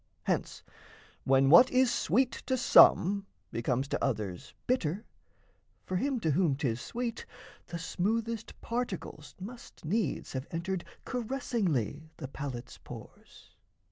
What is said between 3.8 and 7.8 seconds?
to others bitter, for him to whom 'Tis sweet, the